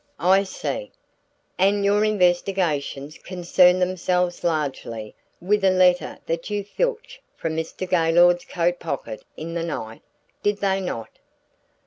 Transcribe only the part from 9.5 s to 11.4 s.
the night, did they not?"